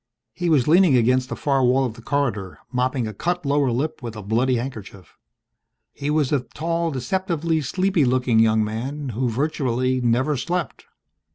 [0.33, 4.01] He was leaning against the far wall of the corridor, mopping a cut lower lip
[4.01, 5.15] with a bloody handkerchief.
[5.93, 10.87] He was a tall, deceptively sleepy looking young man who virtually never slept.